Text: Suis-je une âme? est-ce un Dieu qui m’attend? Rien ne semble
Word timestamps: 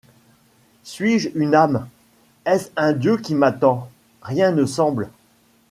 Suis-je 0.81 1.29
une 1.35 1.53
âme? 1.53 1.87
est-ce 2.45 2.71
un 2.75 2.93
Dieu 2.93 3.17
qui 3.17 3.35
m’attend? 3.35 3.87
Rien 4.23 4.49
ne 4.49 4.65
semble 4.65 5.11